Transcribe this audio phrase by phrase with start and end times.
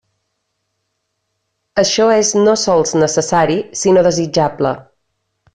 [1.83, 4.77] Això és no sols necessari, sinó desitjable.